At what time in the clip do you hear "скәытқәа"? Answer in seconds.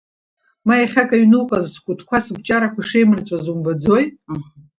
1.73-2.17